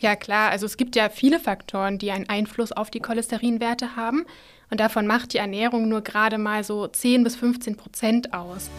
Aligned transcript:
Ja 0.00 0.16
klar, 0.16 0.50
also 0.50 0.64
es 0.64 0.78
gibt 0.78 0.96
ja 0.96 1.10
viele 1.10 1.38
Faktoren, 1.38 1.98
die 1.98 2.10
einen 2.10 2.26
Einfluss 2.26 2.72
auf 2.72 2.90
die 2.90 3.00
Cholesterinwerte 3.00 3.96
haben. 3.96 4.24
Und 4.70 4.80
davon 4.80 5.06
macht 5.06 5.34
die 5.34 5.36
Ernährung 5.36 5.90
nur 5.90 6.00
gerade 6.00 6.38
mal 6.38 6.64
so 6.64 6.86
10 6.86 7.22
bis 7.22 7.36
15 7.36 7.76
Prozent 7.76 8.32
aus. 8.32 8.70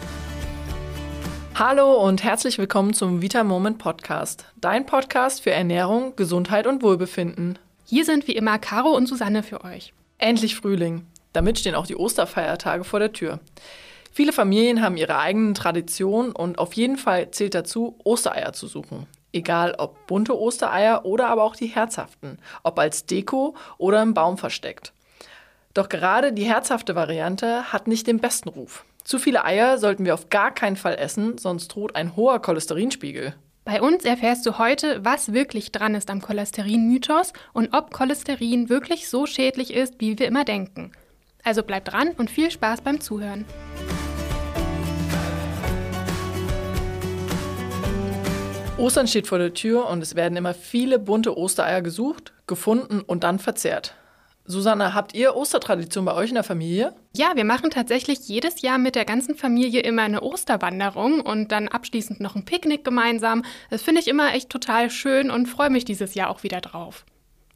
Hallo 1.54 2.04
und 2.04 2.24
herzlich 2.24 2.58
willkommen 2.58 2.92
zum 2.92 3.22
Vita 3.22 3.44
Moment 3.44 3.78
Podcast, 3.78 4.46
dein 4.60 4.84
Podcast 4.84 5.44
für 5.44 5.52
Ernährung, 5.52 6.16
Gesundheit 6.16 6.66
und 6.66 6.82
Wohlbefinden. 6.82 7.56
Hier 7.84 8.04
sind 8.04 8.26
wie 8.26 8.34
immer 8.34 8.58
Caro 8.58 8.90
und 8.90 9.06
Susanne 9.06 9.44
für 9.44 9.62
euch. 9.62 9.92
Endlich 10.18 10.56
Frühling. 10.56 11.06
Damit 11.32 11.56
stehen 11.56 11.76
auch 11.76 11.86
die 11.86 11.94
Osterfeiertage 11.94 12.82
vor 12.82 12.98
der 12.98 13.12
Tür. 13.12 13.38
Viele 14.10 14.32
Familien 14.32 14.82
haben 14.82 14.96
ihre 14.96 15.18
eigenen 15.18 15.54
Traditionen 15.54 16.32
und 16.32 16.58
auf 16.58 16.72
jeden 16.72 16.96
Fall 16.96 17.30
zählt 17.30 17.54
dazu, 17.54 17.96
Ostereier 18.02 18.52
zu 18.54 18.66
suchen. 18.66 19.06
Egal 19.32 19.74
ob 19.78 20.06
bunte 20.06 20.38
Ostereier 20.38 21.04
oder 21.04 21.28
aber 21.28 21.42
auch 21.44 21.56
die 21.56 21.66
herzhaften, 21.66 22.38
ob 22.62 22.78
als 22.78 23.06
Deko 23.06 23.54
oder 23.78 24.02
im 24.02 24.14
Baum 24.14 24.36
versteckt. 24.38 24.92
Doch 25.74 25.88
gerade 25.88 26.32
die 26.32 26.44
herzhafte 26.44 26.94
Variante 26.94 27.72
hat 27.72 27.86
nicht 27.86 28.06
den 28.06 28.18
besten 28.18 28.50
Ruf. 28.50 28.84
Zu 29.04 29.18
viele 29.18 29.44
Eier 29.44 29.78
sollten 29.78 30.04
wir 30.04 30.14
auf 30.14 30.28
gar 30.28 30.52
keinen 30.52 30.76
Fall 30.76 30.96
essen, 30.96 31.38
sonst 31.38 31.68
droht 31.68 31.96
ein 31.96 32.14
hoher 32.14 32.40
Cholesterinspiegel. 32.40 33.34
Bei 33.64 33.80
uns 33.80 34.04
erfährst 34.04 34.44
du 34.44 34.58
heute, 34.58 35.04
was 35.04 35.32
wirklich 35.32 35.72
dran 35.72 35.94
ist 35.94 36.10
am 36.10 36.20
Cholesterin-Mythos 36.20 37.32
und 37.52 37.72
ob 37.72 37.92
Cholesterin 37.92 38.68
wirklich 38.68 39.08
so 39.08 39.24
schädlich 39.24 39.72
ist, 39.72 39.94
wie 39.98 40.18
wir 40.18 40.26
immer 40.26 40.44
denken. 40.44 40.92
Also 41.44 41.62
bleib 41.62 41.84
dran 41.84 42.10
und 42.16 42.30
viel 42.30 42.50
Spaß 42.50 42.80
beim 42.82 43.00
Zuhören. 43.00 43.44
Ostern 48.82 49.06
steht 49.06 49.28
vor 49.28 49.38
der 49.38 49.54
Tür 49.54 49.88
und 49.88 50.02
es 50.02 50.16
werden 50.16 50.36
immer 50.36 50.54
viele 50.54 50.98
bunte 50.98 51.38
Ostereier 51.38 51.82
gesucht, 51.82 52.32
gefunden 52.48 53.00
und 53.00 53.22
dann 53.22 53.38
verzehrt. 53.38 53.94
Susanne, 54.44 54.92
habt 54.92 55.14
ihr 55.14 55.36
Ostertradition 55.36 56.04
bei 56.04 56.14
euch 56.14 56.30
in 56.30 56.34
der 56.34 56.42
Familie? 56.42 56.92
Ja, 57.16 57.36
wir 57.36 57.44
machen 57.44 57.70
tatsächlich 57.70 58.26
jedes 58.26 58.60
Jahr 58.60 58.78
mit 58.78 58.96
der 58.96 59.04
ganzen 59.04 59.36
Familie 59.36 59.82
immer 59.82 60.02
eine 60.02 60.22
Osterwanderung 60.22 61.20
und 61.20 61.52
dann 61.52 61.68
abschließend 61.68 62.18
noch 62.18 62.34
ein 62.34 62.44
Picknick 62.44 62.84
gemeinsam. 62.84 63.44
Das 63.70 63.82
finde 63.82 64.00
ich 64.00 64.08
immer 64.08 64.34
echt 64.34 64.50
total 64.50 64.90
schön 64.90 65.30
und 65.30 65.46
freue 65.46 65.70
mich 65.70 65.84
dieses 65.84 66.16
Jahr 66.16 66.28
auch 66.28 66.42
wieder 66.42 66.60
drauf. 66.60 67.04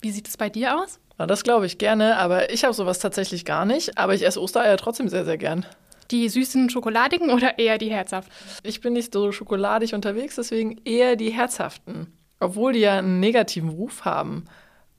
Wie 0.01 0.13
sieht 0.13 0.29
es 0.29 0.37
bei 0.37 0.49
dir 0.49 0.81
aus? 0.81 1.01
Ja, 1.19 1.27
das 1.27 1.43
glaube 1.43 1.67
ich 1.67 1.79
gerne, 1.79 2.19
aber 2.19 2.53
ich 2.53 2.63
habe 2.63 2.73
sowas 2.73 3.01
tatsächlich 3.01 3.45
gar 3.45 3.65
nicht. 3.65 3.99
Aber 3.99 4.15
ich 4.15 4.25
esse 4.25 4.41
Ostereier 4.41 4.77
trotzdem 4.77 5.09
sehr, 5.09 5.25
sehr 5.25 5.39
gern. 5.39 5.67
Die 6.11 6.29
süßen 6.29 6.71
schokoladigen 6.71 7.31
oder 7.31 7.59
eher 7.59 7.79
die 7.79 7.91
herzhaften? 7.91 8.33
Ich 8.63 8.81
bin 8.81 8.93
nicht 8.93 9.13
so 9.13 9.33
schokoladig 9.33 9.95
unterwegs, 9.95 10.37
deswegen 10.37 10.81
eher 10.85 11.17
die 11.17 11.31
herzhaften. 11.31 12.13
Obwohl 12.41 12.73
die 12.73 12.81
ja 12.81 12.99
einen 12.99 13.21
negativen 13.21 13.71
Ruf 13.71 14.05
haben. 14.05 14.45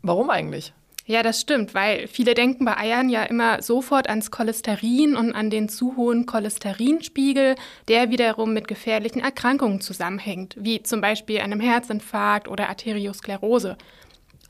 Warum 0.01 0.29
eigentlich? 0.29 0.73
Ja, 1.07 1.23
das 1.23 1.39
stimmt, 1.39 1.73
weil 1.73 2.07
viele 2.07 2.33
denken 2.33 2.65
bei 2.65 2.75
Eiern 2.75 3.07
ja 3.07 3.23
immer 3.23 3.61
sofort 3.61 4.09
ans 4.09 4.29
Cholesterin 4.29 5.15
und 5.15 5.31
an 5.31 5.49
den 5.49 5.69
zu 5.69 5.95
hohen 5.95 6.25
Cholesterinspiegel, 6.25 7.55
der 7.87 8.11
wiederum 8.11 8.53
mit 8.53 8.67
gefährlichen 8.67 9.21
Erkrankungen 9.21 9.79
zusammenhängt, 9.79 10.57
wie 10.59 10.83
zum 10.83 10.99
Beispiel 10.99 11.39
einem 11.39 11.61
Herzinfarkt 11.61 12.49
oder 12.49 12.67
Arteriosklerose. 12.67 13.77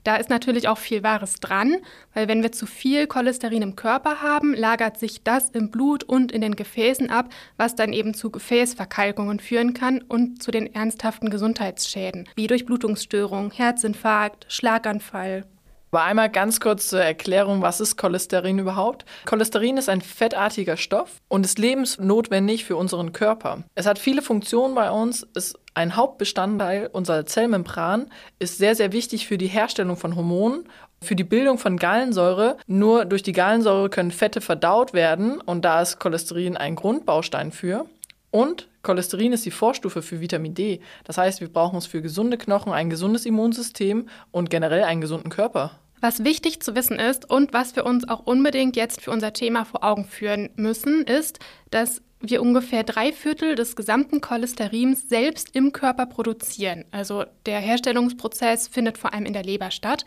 Da 0.08 0.16
ist 0.16 0.30
natürlich 0.30 0.70
auch 0.70 0.78
viel 0.78 1.04
Wahres 1.04 1.42
dran, 1.42 1.76
weil 2.14 2.30
wenn 2.30 2.42
wir 2.42 2.54
zu 2.54 2.66
viel 2.66 3.08
Cholesterin 3.08 3.62
im 3.62 3.76
Körper 3.76 4.22
haben, 4.22 4.54
lagert 4.54 4.98
sich 4.98 5.22
das 5.22 5.50
im 5.50 5.70
Blut 5.70 6.06
und 6.06 6.32
in 6.32 6.40
den 6.40 6.56
Gefäßen 6.56 7.10
ab, 7.10 7.28
was 7.58 7.76
dann 7.76 7.92
eben 7.92 8.14
zu 8.14 8.32
Gefäßverkalkungen 8.32 9.42
führen 9.42 9.74
kann 9.74 10.02
und 10.02 10.42
zu 10.42 10.50
den 10.50 10.74
ernsthaften 10.74 11.30
Gesundheitsschäden, 11.30 12.30
wie 12.38 12.48
Durchblutungsstörung, 12.48 13.52
Herzinfarkt, 13.52 14.46
Schlaganfall. 14.48 15.44
Aber 15.92 16.04
einmal 16.04 16.30
ganz 16.30 16.60
kurz 16.60 16.90
zur 16.90 17.02
Erklärung, 17.02 17.62
was 17.62 17.80
ist 17.80 17.98
Cholesterin 17.98 18.60
überhaupt? 18.60 19.06
Cholesterin 19.26 19.78
ist 19.78 19.90
ein 19.90 20.02
fettartiger 20.02 20.78
Stoff 20.78 21.22
und 21.28 21.46
ist 21.46 21.60
lebensnotwendig 21.60 22.66
für 22.66 22.76
unseren 22.76 23.14
Körper. 23.14 23.64
Es 23.76 23.86
hat 23.86 23.98
viele 23.98 24.22
Funktionen 24.22 24.76
bei 24.76 24.92
uns, 24.92 25.24
ist 25.34 25.58
ein 25.74 25.96
Hauptbestandteil 25.96 26.88
unserer 26.92 27.26
Zellmembran, 27.26 28.12
ist 28.40 28.58
sehr, 28.58 28.76
sehr 28.76 28.92
wichtig 28.92 29.28
für 29.28 29.38
die 29.38 29.48
Herstellung 29.48 29.96
von 29.96 30.16
Hormonen 30.16 30.68
für 31.02 31.16
die 31.16 31.24
Bildung 31.24 31.58
von 31.58 31.78
Gallensäure, 31.78 32.58
nur 32.66 33.06
durch 33.06 33.24
die 33.24 33.32
Gallensäure 33.32 33.90
können 33.90 34.12
Fette 34.12 34.42
verdaut 34.42 34.94
werden 34.94 35.40
und 35.42 35.64
da 35.64 35.82
ist 35.82 36.00
Cholesterin 36.00 36.58
ein 36.58 36.76
Grundbaustein 36.76 37.52
für. 37.52 37.86
Und 38.32 38.68
Cholesterin 38.88 39.34
ist 39.34 39.46
die 39.46 39.52
Vorstufe 39.52 40.02
für 40.02 40.22
Vitamin 40.22 40.54
D. 40.54 40.80
Das 41.04 41.18
heißt, 41.18 41.42
wir 41.42 41.50
brauchen 41.50 41.78
es 41.78 41.86
für 41.86 42.02
gesunde 42.02 42.38
Knochen, 42.38 42.72
ein 42.72 42.90
gesundes 42.90 43.26
Immunsystem 43.26 44.08
und 44.32 44.50
generell 44.50 44.86
einen 44.86 45.02
gesunden 45.02 45.30
Körper. 45.30 45.72
Was 46.00 46.24
wichtig 46.24 46.62
zu 46.62 46.74
wissen 46.74 46.98
ist 46.98 47.30
und 47.30 47.52
was 47.52 47.76
wir 47.76 47.86
uns 47.86 48.08
auch 48.08 48.26
unbedingt 48.26 48.78
jetzt 48.78 49.02
für 49.02 49.12
unser 49.12 49.34
Thema 49.34 49.66
vor 49.66 49.84
Augen 49.84 50.06
führen 50.06 50.52
müssen, 50.56 51.04
ist, 51.04 51.40
dass 51.70 52.02
wir 52.22 52.42
ungefähr 52.42 52.84
drei 52.84 53.12
Viertel 53.12 53.56
des 53.56 53.76
gesamten 53.76 54.22
Cholesterins 54.22 55.10
selbst 55.10 55.54
im 55.54 55.74
Körper 55.74 56.06
produzieren. 56.06 56.86
Also 56.92 57.26
der 57.46 57.60
Herstellungsprozess 57.60 58.70
findet 58.70 58.98
vor 58.98 59.14
allem 59.14 59.26
in 59.26 59.34
der 59.34 59.44
Leber 59.44 59.70
statt. 59.70 60.06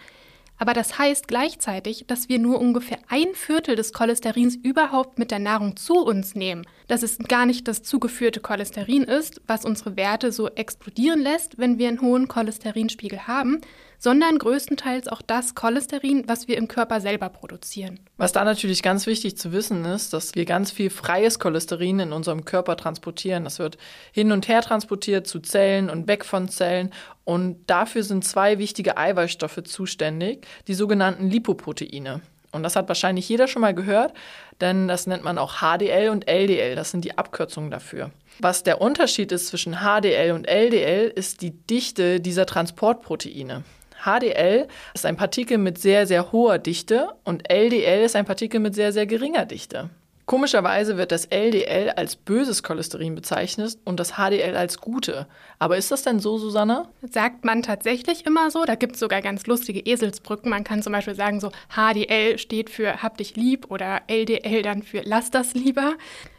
Aber 0.61 0.75
das 0.75 0.99
heißt 0.99 1.27
gleichzeitig, 1.27 2.05
dass 2.07 2.29
wir 2.29 2.39
nur 2.39 2.61
ungefähr 2.61 2.99
ein 3.09 3.29
Viertel 3.33 3.77
des 3.77 3.95
Cholesterins 3.95 4.57
überhaupt 4.57 5.19
mit 5.19 5.31
der 5.31 5.39
Nahrung 5.39 5.75
zu 5.77 6.05
uns 6.05 6.35
nehmen. 6.35 6.67
Dass 6.87 7.03
es 7.03 7.17
gar 7.17 7.47
nicht 7.47 7.67
das 7.67 7.83
zugeführte 7.83 8.41
Cholesterin 8.41 9.05
ist, 9.05 9.41
was 9.47 9.65
unsere 9.65 9.97
Werte 9.97 10.33
so 10.33 10.49
explodieren 10.49 11.21
lässt, 11.21 11.57
wenn 11.57 11.79
wir 11.79 11.89
einen 11.89 12.03
hohen 12.03 12.29
Cholesterinspiegel 12.29 13.27
haben, 13.27 13.63
sondern 14.01 14.39
größtenteils 14.39 15.07
auch 15.07 15.23
das 15.23 15.55
Cholesterin, 15.55 16.25
was 16.27 16.49
wir 16.49 16.57
im 16.57 16.67
Körper 16.67 17.01
selber 17.01 17.29
produzieren. 17.29 18.01
Was 18.17 18.33
da 18.33 18.45
natürlich 18.45 18.83
ganz 18.83 19.07
wichtig 19.07 19.37
zu 19.37 19.53
wissen 19.53 19.85
ist, 19.85 20.13
dass 20.13 20.35
wir 20.35 20.47
ganz 20.47 20.73
viel 20.73 20.91
freies 20.91 21.39
Cholesterin 21.39 22.01
in 22.01 22.13
unserem 22.13 22.45
Körper 22.45 22.77
transportieren. 22.77 23.45
Das 23.45 23.59
wird 23.59 23.79
hin 24.11 24.33
und 24.33 24.49
her 24.49 24.63
transportiert 24.63 25.27
zu 25.27 25.39
Zellen 25.39 25.91
und 25.91 26.09
weg 26.09 26.25
von 26.25 26.49
Zellen. 26.49 26.93
Und 27.25 27.59
dafür 27.67 28.03
sind 28.03 28.25
zwei 28.25 28.59
wichtige 28.59 28.97
Eiweißstoffe 28.97 29.63
zuständig, 29.65 30.47
die 30.67 30.75
sogenannten 30.75 31.29
Lipoproteine. 31.29 32.23
Und 32.53 32.63
das 32.65 32.75
hat 32.75 32.89
wahrscheinlich 32.89 33.29
jeder 33.29 33.47
schon 33.47 33.63
mal 33.63 33.75
gehört, 33.75 34.13
denn 34.61 34.89
das 34.89 35.07
nennt 35.07 35.23
man 35.23 35.39
auch 35.39 35.59
HDL 35.61 36.09
und 36.09 36.27
LDL. 36.27 36.75
Das 36.75 36.91
sind 36.91 37.05
die 37.05 37.17
Abkürzungen 37.17 37.71
dafür. 37.71 38.11
Was 38.41 38.63
der 38.63 38.81
Unterschied 38.81 39.31
ist 39.31 39.49
zwischen 39.49 39.77
HDL 39.77 40.33
und 40.33 40.49
LDL, 40.49 41.09
ist 41.15 41.43
die 41.43 41.53
Dichte 41.53 42.21
dieser 42.21 42.47
Transportproteine. 42.47 43.63
HDL 44.05 44.69
ist 44.95 45.07
ein 45.07 45.17
Partikel 45.17 45.59
mit 45.59 45.79
sehr, 45.79 46.07
sehr 46.07 46.33
hoher 46.33 46.59
Dichte 46.59 47.09
und 47.25 47.51
LDL 47.51 48.05
ist 48.05 48.17
ein 48.17 48.25
Partikel 48.25 48.61
mit 48.61 48.75
sehr, 48.75 48.93
sehr 48.93 49.07
geringer 49.07 49.47
Dichte. 49.47 49.91
Komischerweise 50.31 50.97
wird 50.97 51.11
das 51.11 51.25
LDL 51.25 51.91
als 51.97 52.15
böses 52.15 52.63
Cholesterin 52.63 53.17
bezeichnet 53.17 53.77
und 53.85 53.99
das 53.99 54.13
HDL 54.13 54.57
als 54.57 54.79
gute. 54.81 55.27
Aber 55.59 55.77
ist 55.77 55.91
das 55.91 56.05
denn 56.05 56.21
so, 56.21 56.39
Susanne? 56.39 56.85
Sagt 57.03 57.45
man 57.45 57.65
tatsächlich 57.65 58.27
immer 58.27 58.53
so. 58.53 58.65
Da 58.65 58.77
gibt 58.77 58.95
es 58.95 59.01
sogar 59.01 59.23
ganz 59.23 59.49
lustige 59.49 59.81
Eselsbrücken. 59.81 60.49
Man 60.49 60.63
kann 60.63 60.85
zum 60.85 60.93
Beispiel 60.93 61.17
sagen, 61.17 61.41
so 61.41 61.51
HDL 61.75 62.39
steht 62.39 62.71
für 62.71 63.03
hab 63.03 63.19
dich 63.19 63.35
lieb 63.35 63.73
oder 63.73 64.03
LDL 64.07 64.63
dann 64.63 64.85
für 64.85 65.03
lass 65.05 65.33
das 65.33 65.55
lieber. 65.55 65.95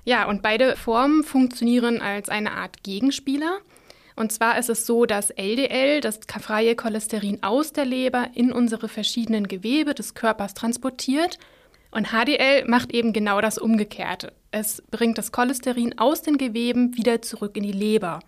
Ja, 0.05 0.25
und 0.29 0.41
beide 0.41 0.77
Formen 0.77 1.25
funktionieren 1.25 2.01
als 2.01 2.29
eine 2.29 2.53
Art 2.53 2.83
Gegenspieler. 2.83 3.59
Und 4.15 4.31
zwar 4.31 4.57
ist 4.57 4.69
es 4.69 4.85
so, 4.85 5.05
dass 5.05 5.29
LDL, 5.31 6.01
das 6.01 6.19
freie 6.39 6.75
Cholesterin 6.75 7.43
aus 7.43 7.73
der 7.73 7.85
Leber, 7.85 8.27
in 8.33 8.51
unsere 8.51 8.87
verschiedenen 8.87 9.47
Gewebe 9.47 9.93
des 9.93 10.13
Körpers 10.13 10.53
transportiert. 10.53 11.37
Und 11.91 12.07
HDL 12.07 12.65
macht 12.67 12.93
eben 12.93 13.13
genau 13.13 13.41
das 13.41 13.57
Umgekehrte. 13.57 14.33
Es 14.51 14.81
bringt 14.91 15.17
das 15.17 15.31
Cholesterin 15.31 15.97
aus 15.97 16.21
den 16.21 16.37
Geweben 16.37 16.95
wieder 16.95 17.21
zurück 17.21 17.57
in 17.57 17.63
die 17.63 17.71
Leber. 17.71 18.19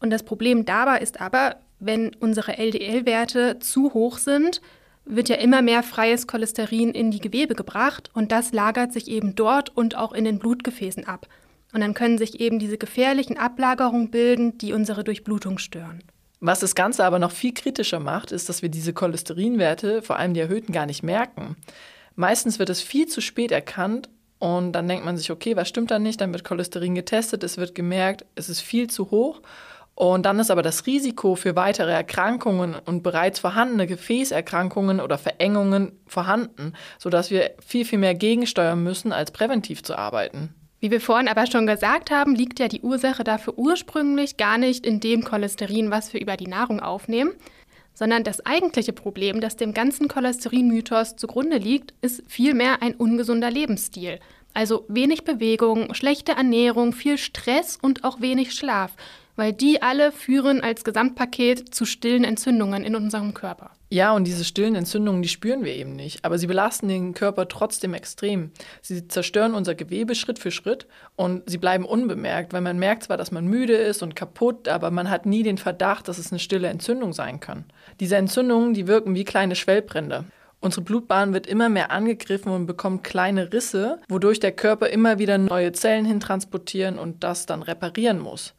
Und 0.00 0.10
das 0.10 0.24
Problem 0.24 0.64
dabei 0.64 0.98
ist 0.98 1.20
aber, 1.20 1.56
wenn 1.78 2.14
unsere 2.20 2.58
LDL-Werte 2.58 3.58
zu 3.58 3.92
hoch 3.94 4.18
sind, 4.18 4.60
wird 5.04 5.28
ja 5.28 5.36
immer 5.36 5.62
mehr 5.62 5.82
freies 5.82 6.26
Cholesterin 6.26 6.90
in 6.90 7.10
die 7.10 7.20
Gewebe 7.20 7.54
gebracht 7.54 8.10
und 8.14 8.30
das 8.30 8.52
lagert 8.52 8.92
sich 8.92 9.08
eben 9.08 9.34
dort 9.34 9.76
und 9.76 9.96
auch 9.96 10.12
in 10.12 10.24
den 10.24 10.38
Blutgefäßen 10.38 11.06
ab. 11.06 11.26
Und 11.72 11.80
dann 11.80 11.94
können 11.94 12.18
sich 12.18 12.40
eben 12.40 12.58
diese 12.58 12.78
gefährlichen 12.78 13.38
Ablagerungen 13.38 14.10
bilden, 14.10 14.58
die 14.58 14.72
unsere 14.72 15.04
Durchblutung 15.04 15.58
stören. 15.58 16.02
Was 16.40 16.60
das 16.60 16.74
Ganze 16.74 17.04
aber 17.04 17.18
noch 17.18 17.30
viel 17.30 17.54
kritischer 17.54 18.00
macht, 18.00 18.32
ist, 18.32 18.48
dass 18.48 18.62
wir 18.62 18.68
diese 18.68 18.92
Cholesterinwerte, 18.92 20.02
vor 20.02 20.16
allem 20.16 20.34
die 20.34 20.40
erhöhten, 20.40 20.72
gar 20.72 20.86
nicht 20.86 21.02
merken. 21.02 21.56
Meistens 22.16 22.58
wird 22.58 22.68
es 22.68 22.82
viel 22.82 23.06
zu 23.06 23.20
spät 23.20 23.52
erkannt 23.52 24.08
und 24.38 24.72
dann 24.72 24.88
denkt 24.88 25.04
man 25.04 25.16
sich, 25.16 25.30
okay, 25.30 25.54
was 25.54 25.68
stimmt 25.68 25.92
da 25.92 26.00
nicht? 26.00 26.20
Dann 26.20 26.32
wird 26.32 26.42
Cholesterin 26.42 26.96
getestet, 26.96 27.44
es 27.44 27.58
wird 27.58 27.76
gemerkt, 27.76 28.26
es 28.34 28.48
ist 28.48 28.60
viel 28.60 28.90
zu 28.90 29.12
hoch. 29.12 29.40
Und 29.94 30.26
dann 30.26 30.40
ist 30.40 30.50
aber 30.50 30.62
das 30.62 30.86
Risiko 30.86 31.36
für 31.36 31.54
weitere 31.54 31.92
Erkrankungen 31.92 32.74
und 32.74 33.04
bereits 33.04 33.38
vorhandene 33.38 33.86
Gefäßerkrankungen 33.86 35.00
oder 35.00 35.16
Verengungen 35.16 35.92
vorhanden, 36.06 36.72
sodass 36.98 37.30
wir 37.30 37.52
viel, 37.64 37.84
viel 37.84 37.98
mehr 37.98 38.16
gegensteuern 38.16 38.82
müssen, 38.82 39.12
als 39.12 39.30
präventiv 39.30 39.84
zu 39.84 39.96
arbeiten. 39.96 40.54
Wie 40.82 40.90
wir 40.90 41.00
vorhin 41.00 41.28
aber 41.28 41.46
schon 41.46 41.68
gesagt 41.68 42.10
haben, 42.10 42.34
liegt 42.34 42.58
ja 42.58 42.66
die 42.66 42.80
Ursache 42.80 43.22
dafür 43.22 43.56
ursprünglich 43.56 44.36
gar 44.36 44.58
nicht 44.58 44.84
in 44.84 44.98
dem 44.98 45.22
Cholesterin, 45.22 45.92
was 45.92 46.12
wir 46.12 46.20
über 46.20 46.36
die 46.36 46.48
Nahrung 46.48 46.80
aufnehmen, 46.80 47.30
sondern 47.94 48.24
das 48.24 48.44
eigentliche 48.44 48.92
Problem, 48.92 49.40
das 49.40 49.54
dem 49.54 49.74
ganzen 49.74 50.08
Cholesterinmythos 50.08 51.14
zugrunde 51.14 51.58
liegt, 51.58 51.94
ist 52.02 52.24
vielmehr 52.26 52.82
ein 52.82 52.96
ungesunder 52.96 53.48
Lebensstil. 53.48 54.18
Also 54.54 54.84
wenig 54.88 55.22
Bewegung, 55.22 55.94
schlechte 55.94 56.32
Ernährung, 56.32 56.92
viel 56.92 57.16
Stress 57.16 57.78
und 57.80 58.02
auch 58.02 58.20
wenig 58.20 58.52
Schlaf 58.52 58.96
weil 59.36 59.52
die 59.52 59.82
alle 59.82 60.12
führen 60.12 60.60
als 60.60 60.84
Gesamtpaket 60.84 61.74
zu 61.74 61.84
stillen 61.84 62.24
Entzündungen 62.24 62.84
in 62.84 62.94
unserem 62.96 63.34
Körper. 63.34 63.70
Ja, 63.92 64.14
und 64.14 64.24
diese 64.24 64.44
stillen 64.44 64.74
Entzündungen, 64.74 65.20
die 65.20 65.28
spüren 65.28 65.64
wir 65.64 65.74
eben 65.74 65.94
nicht, 65.94 66.24
aber 66.24 66.38
sie 66.38 66.46
belasten 66.46 66.88
den 66.88 67.12
Körper 67.12 67.46
trotzdem 67.46 67.92
extrem. 67.92 68.50
Sie 68.80 69.06
zerstören 69.06 69.52
unser 69.52 69.74
Gewebe 69.74 70.14
Schritt 70.14 70.38
für 70.38 70.50
Schritt 70.50 70.86
und 71.14 71.48
sie 71.50 71.58
bleiben 71.58 71.84
unbemerkt, 71.84 72.54
weil 72.54 72.62
man 72.62 72.78
merkt 72.78 73.02
zwar, 73.02 73.18
dass 73.18 73.32
man 73.32 73.46
müde 73.46 73.74
ist 73.74 74.02
und 74.02 74.16
kaputt, 74.16 74.66
aber 74.66 74.90
man 74.90 75.10
hat 75.10 75.26
nie 75.26 75.42
den 75.42 75.58
Verdacht, 75.58 76.08
dass 76.08 76.16
es 76.16 76.32
eine 76.32 76.38
stille 76.38 76.68
Entzündung 76.68 77.12
sein 77.12 77.38
kann. 77.40 77.66
Diese 78.00 78.16
Entzündungen, 78.16 78.72
die 78.72 78.86
wirken 78.86 79.14
wie 79.14 79.24
kleine 79.24 79.56
Schwellbrände. 79.56 80.24
Unsere 80.60 80.82
Blutbahn 80.82 81.34
wird 81.34 81.46
immer 81.46 81.68
mehr 81.68 81.90
angegriffen 81.90 82.50
und 82.50 82.66
bekommt 82.66 83.04
kleine 83.04 83.52
Risse, 83.52 83.98
wodurch 84.08 84.40
der 84.40 84.52
Körper 84.52 84.88
immer 84.88 85.18
wieder 85.18 85.36
neue 85.36 85.72
Zellen 85.72 86.06
hintransportieren 86.06 86.98
und 86.98 87.24
das 87.24 87.46
dann 87.46 87.62
reparieren 87.62 88.20
muss. 88.20 88.54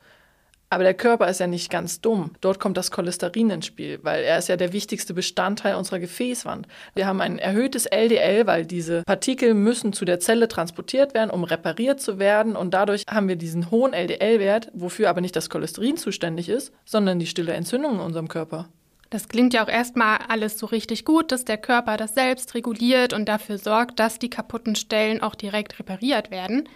Aber 0.74 0.84
der 0.84 0.96
Körper 0.96 1.28
ist 1.28 1.40
ja 1.40 1.46
nicht 1.46 1.70
ganz 1.70 2.02
dumm. 2.02 2.32
Dort 2.42 2.60
kommt 2.60 2.78
das 2.78 2.90
Cholesterin 2.90 3.52
ins 3.52 3.68
Spiel, 3.68 4.00
weil 4.02 4.24
er 4.24 4.40
ist 4.40 4.50
ja 4.50 4.58
der 4.58 4.74
wichtigste 4.74 5.14
Bestandteil 5.14 5.76
unserer 5.76 6.00
Gefäßwand. 6.00 6.68
Wir 6.96 7.06
haben 7.06 7.22
ein 7.22 7.38
erhöhtes 7.38 7.86
LDL, 7.86 8.48
weil 8.48 8.66
diese 8.66 9.04
Partikel 9.04 9.54
müssen 9.54 9.94
zu 9.94 10.04
der 10.04 10.20
Zelle 10.20 10.48
transportiert 10.48 11.14
werden, 11.14 11.30
um 11.30 11.44
repariert 11.44 12.02
zu 12.02 12.18
werden. 12.18 12.56
Und 12.56 12.74
dadurch 12.74 13.04
haben 13.08 13.28
wir 13.28 13.36
diesen 13.36 13.70
hohen 13.70 13.94
LDL-Wert, 13.94 14.72
wofür 14.74 15.12
aber 15.12 15.22
nicht 15.22 15.36
das 15.36 15.52
Cholesterin 15.52 15.98
zuständig 15.98 16.50
ist, 16.50 16.74
sondern 16.86 17.20
die 17.20 17.28
stille 17.28 17.54
Entzündung 17.54 17.94
in 17.94 18.00
unserem 18.00 18.28
Körper. 18.28 18.68
Das 19.12 19.30
klingt 19.30 19.54
ja 19.54 19.64
auch 19.64 19.70
erstmal 19.70 20.22
alles 20.28 20.58
so 20.58 20.66
richtig 20.66 21.06
gut, 21.06 21.32
dass 21.32 21.46
der 21.46 21.60
Körper 21.60 21.98
das 21.98 22.16
selbst 22.16 22.56
reguliert 22.56 23.14
und 23.14 23.30
dafür 23.30 23.60
sorgt, 23.60 24.00
dass 24.00 24.18
die 24.18 24.32
kaputten 24.32 24.76
Stellen 24.76 25.22
auch 25.22 25.36
direkt 25.36 25.78
repariert 25.78 26.32
werden. 26.32 26.68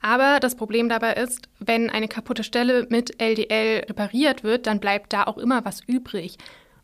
Aber 0.00 0.40
das 0.40 0.54
Problem 0.54 0.88
dabei 0.88 1.14
ist, 1.14 1.48
wenn 1.58 1.90
eine 1.90 2.08
kaputte 2.08 2.44
Stelle 2.44 2.86
mit 2.90 3.20
LDL 3.20 3.86
repariert 3.88 4.44
wird, 4.44 4.66
dann 4.66 4.80
bleibt 4.80 5.12
da 5.12 5.24
auch 5.24 5.38
immer 5.38 5.64
was 5.64 5.80
übrig. 5.86 6.38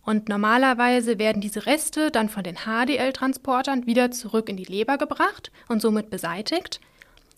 Und 0.05 0.29
normalerweise 0.29 1.19
werden 1.19 1.41
diese 1.41 1.67
Reste 1.67 2.11
dann 2.11 2.29
von 2.29 2.43
den 2.43 2.57
HDL-Transportern 2.57 3.87
wieder 3.87 4.11
zurück 4.11 4.49
in 4.49 4.57
die 4.57 4.65
Leber 4.65 4.99
gebracht 4.99 5.53
und 5.69 5.81
somit 5.81 6.11
beseitigt. 6.11 6.81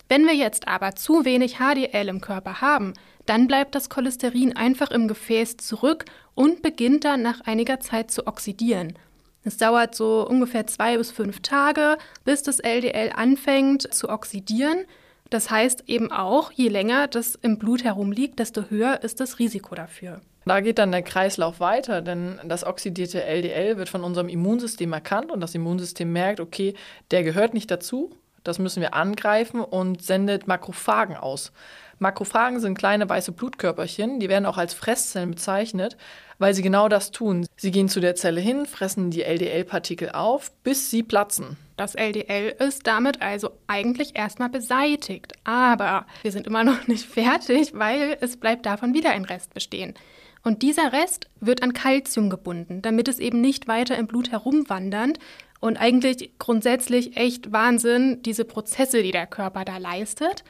Wenn 0.09 0.25
wir 0.25 0.33
jetzt 0.33 0.67
aber 0.67 0.95
zu 0.95 1.25
wenig 1.25 1.57
HDL 1.57 2.09
im 2.09 2.21
Körper 2.21 2.61
haben, 2.61 2.93
dann 3.25 3.47
bleibt 3.47 3.75
das 3.75 3.89
Cholesterin 3.89 4.55
einfach 4.55 4.91
im 4.91 5.07
Gefäß 5.07 5.57
zurück 5.57 6.05
und 6.33 6.61
beginnt 6.61 7.05
dann 7.05 7.21
nach 7.21 7.41
einiger 7.41 7.79
Zeit 7.79 8.11
zu 8.11 8.27
oxidieren. 8.27 8.97
Es 9.43 9.57
dauert 9.57 9.93
so 9.93 10.27
ungefähr 10.27 10.65
zwei 10.65 10.97
bis 10.97 11.11
fünf 11.11 11.41
Tage, 11.41 11.97
bis 12.23 12.41
das 12.41 12.59
LDL 12.59 13.11
anfängt 13.15 13.93
zu 13.93 14.09
oxidieren 14.09 14.85
das 15.29 15.49
heißt 15.49 15.83
eben 15.87 16.11
auch, 16.11 16.51
je 16.51 16.69
länger 16.69 17.07
das 17.07 17.35
im 17.35 17.57
Blut 17.57 17.83
herumliegt, 17.83 18.39
desto 18.39 18.69
höher 18.69 19.03
ist 19.03 19.19
das 19.19 19.39
Risiko 19.39 19.75
dafür. 19.75 20.21
Da 20.45 20.59
geht 20.59 20.77
dann 20.77 20.91
der 20.91 21.01
Kreislauf 21.01 21.59
weiter, 21.59 22.01
denn 22.01 22.39
das 22.43 22.63
oxidierte 22.63 23.23
LDL 23.23 23.77
wird 23.77 23.89
von 23.89 24.03
unserem 24.03 24.29
Immunsystem 24.29 24.93
erkannt 24.93 25.31
und 25.31 25.41
das 25.41 25.55
Immunsystem 25.55 26.11
merkt, 26.13 26.39
okay, 26.39 26.75
der 27.09 27.23
gehört 27.23 27.55
nicht 27.55 27.71
dazu, 27.71 28.11
das 28.43 28.59
müssen 28.59 28.81
wir 28.81 28.93
angreifen 28.93 29.59
und 29.59 30.03
sendet 30.03 30.47
Makrophagen 30.47 31.17
aus. 31.17 31.51
Makrophagen 31.97 32.59
sind 32.59 32.77
kleine 32.77 33.09
weiße 33.09 33.31
Blutkörperchen, 33.31 34.19
die 34.19 34.29
werden 34.29 34.45
auch 34.45 34.57
als 34.57 34.75
Fresszellen 34.75 35.31
bezeichnet, 35.31 35.97
weil 36.39 36.53
sie 36.53 36.61
genau 36.61 36.89
das 36.89 37.11
tun. 37.11 37.45
Sie 37.55 37.71
gehen 37.71 37.89
zu 37.89 37.99
der 37.99 38.15
Zelle 38.15 38.41
hin, 38.41 38.65
fressen 38.65 39.11
die 39.11 39.23
LDL-Partikel 39.23 40.09
auf, 40.09 40.51
bis 40.63 40.89
sie 40.89 41.03
platzen. 41.03 41.57
Das 41.77 41.95
LDL 41.95 42.55
ist 42.59 42.87
damit 42.87 43.21
also 43.21 43.51
eigentlich 43.67 44.15
erstmal 44.15 44.49
beseitigt. 44.49 45.33
Aber 45.43 46.05
wir 46.21 46.31
sind 46.31 46.47
immer 46.47 46.63
noch 46.63 46.87
nicht 46.87 47.05
fertig, 47.05 47.73
weil 47.73 48.17
es 48.21 48.37
bleibt 48.37 48.65
davon 48.65 48.93
wieder 48.93 49.11
ein 49.11 49.25
Rest 49.25 49.53
bestehen. 49.53 49.93
Und 50.43 50.61
dieser 50.61 50.93
Rest 50.93 51.27
wird 51.41 51.63
an 51.63 51.73
Kalzium 51.73 52.29
gebunden, 52.29 52.81
damit 52.81 53.07
es 53.07 53.19
eben 53.19 53.41
nicht 53.41 53.67
weiter 53.67 53.97
im 53.97 54.07
Blut 54.07 54.31
herumwandert. 54.31 55.17
Und 55.59 55.77
eigentlich 55.77 56.37
grundsätzlich 56.37 57.17
echt 57.17 57.51
Wahnsinn, 57.51 58.21
diese 58.21 58.45
Prozesse, 58.45 59.01
die 59.01 59.11
der 59.11 59.25
Körper 59.25 59.65
da 59.65 59.77
leistet. 59.77 60.43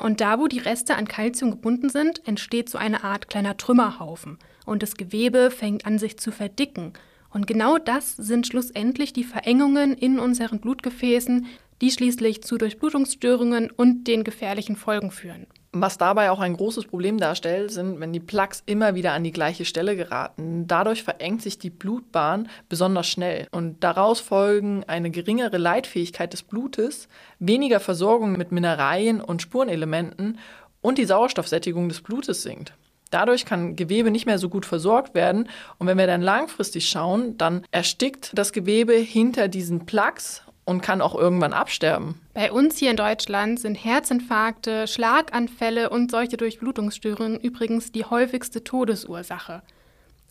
Und 0.00 0.20
da, 0.20 0.38
wo 0.38 0.46
die 0.46 0.60
Reste 0.60 0.94
an 0.94 1.08
Kalzium 1.08 1.50
gebunden 1.50 1.90
sind, 1.90 2.26
entsteht 2.26 2.68
so 2.68 2.78
eine 2.78 3.02
Art 3.02 3.28
kleiner 3.28 3.56
Trümmerhaufen. 3.56 4.38
Und 4.64 4.82
das 4.82 4.96
Gewebe 4.96 5.50
fängt 5.50 5.86
an, 5.86 5.98
sich 5.98 6.18
zu 6.18 6.30
verdicken. 6.30 6.92
Und 7.30 7.46
genau 7.46 7.78
das 7.78 8.16
sind 8.16 8.46
schlussendlich 8.46 9.12
die 9.12 9.24
Verengungen 9.24 9.94
in 9.94 10.18
unseren 10.18 10.60
Blutgefäßen, 10.60 11.46
die 11.80 11.90
schließlich 11.90 12.42
zu 12.42 12.58
Durchblutungsstörungen 12.58 13.70
und 13.70 14.04
den 14.04 14.24
gefährlichen 14.24 14.76
Folgen 14.76 15.10
führen. 15.10 15.46
Was 15.72 15.98
dabei 15.98 16.30
auch 16.30 16.40
ein 16.40 16.56
großes 16.56 16.86
Problem 16.86 17.18
darstellt, 17.18 17.70
sind, 17.70 18.00
wenn 18.00 18.12
die 18.12 18.20
Plaques 18.20 18.62
immer 18.64 18.94
wieder 18.94 19.12
an 19.12 19.22
die 19.22 19.32
gleiche 19.32 19.66
Stelle 19.66 19.96
geraten. 19.96 20.66
Dadurch 20.66 21.02
verengt 21.02 21.42
sich 21.42 21.58
die 21.58 21.68
Blutbahn 21.68 22.48
besonders 22.70 23.06
schnell 23.06 23.46
und 23.50 23.84
daraus 23.84 24.20
folgen 24.20 24.84
eine 24.86 25.10
geringere 25.10 25.58
Leitfähigkeit 25.58 26.32
des 26.32 26.42
Blutes, 26.42 27.08
weniger 27.38 27.80
Versorgung 27.80 28.32
mit 28.32 28.50
Mineralien 28.50 29.20
und 29.20 29.42
Spurenelementen 29.42 30.38
und 30.80 30.96
die 30.96 31.04
Sauerstoffsättigung 31.04 31.88
des 31.88 32.00
Blutes 32.00 32.42
sinkt. 32.42 32.72
Dadurch 33.10 33.44
kann 33.44 33.76
Gewebe 33.76 34.10
nicht 34.10 34.26
mehr 34.26 34.38
so 34.38 34.48
gut 34.48 34.66
versorgt 34.66 35.14
werden. 35.14 35.48
Und 35.78 35.86
wenn 35.86 35.98
wir 35.98 36.06
dann 36.06 36.22
langfristig 36.22 36.88
schauen, 36.88 37.38
dann 37.38 37.64
erstickt 37.70 38.30
das 38.34 38.52
Gewebe 38.52 38.94
hinter 38.94 39.48
diesen 39.48 39.86
Plaques 39.86 40.42
und 40.68 40.82
kann 40.82 41.00
auch 41.00 41.14
irgendwann 41.14 41.54
absterben. 41.54 42.20
Bei 42.34 42.52
uns 42.52 42.76
hier 42.76 42.90
in 42.90 42.98
Deutschland 42.98 43.58
sind 43.58 43.74
Herzinfarkte, 43.74 44.86
Schlaganfälle 44.86 45.88
und 45.88 46.10
solche 46.10 46.36
Durchblutungsstörungen 46.36 47.40
übrigens 47.40 47.90
die 47.90 48.04
häufigste 48.04 48.62
Todesursache. 48.62 49.62